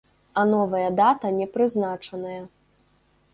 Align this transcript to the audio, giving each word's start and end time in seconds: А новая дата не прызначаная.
А 0.39 0.45
новая 0.53 0.87
дата 0.99 1.31
не 1.41 1.47
прызначаная. 1.59 2.41